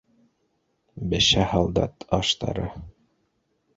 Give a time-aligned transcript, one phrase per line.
[1.11, 2.67] Бешә һалдат аштары...